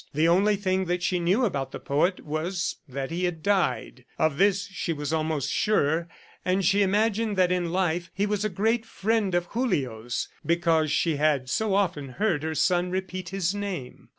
The 0.15 0.27
only 0.27 0.55
thing 0.55 0.85
that 0.85 1.03
she 1.03 1.19
knew 1.19 1.45
about 1.45 1.71
the 1.71 1.79
poet 1.79 2.25
was 2.25 2.77
that 2.87 3.11
he 3.11 3.25
had 3.25 3.43
died. 3.43 4.03
Of 4.17 4.39
this 4.39 4.65
she 4.65 4.93
was 4.93 5.13
almost 5.13 5.51
sure, 5.51 6.07
and 6.43 6.65
she 6.65 6.81
imagined 6.81 7.37
that 7.37 7.51
in 7.51 7.71
life, 7.71 8.09
he 8.11 8.25
was 8.25 8.43
a 8.43 8.49
great 8.49 8.83
friend 8.87 9.35
of 9.35 9.51
Julio's 9.53 10.27
because 10.43 10.91
she 10.91 11.17
had 11.17 11.51
so 11.51 11.75
often 11.75 12.13
heard 12.13 12.41
her 12.41 12.55
son 12.55 12.89
repeat 12.89 13.29
his 13.29 13.53
name. 13.53 14.09